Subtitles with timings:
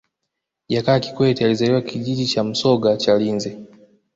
[0.69, 3.65] jakaya kikwete alizaliwa kijiji cha msoga chalinze